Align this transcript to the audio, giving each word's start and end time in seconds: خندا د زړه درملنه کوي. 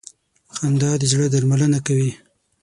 خندا 0.55 0.91
د 1.01 1.03
زړه 1.11 1.25
درملنه 1.33 1.79
کوي. 1.87 2.11